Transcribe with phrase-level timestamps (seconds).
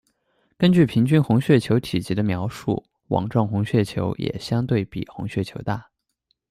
[0.57, 5.91] 根据平均红血球体积的描述，网状红血球也相对比红血球大。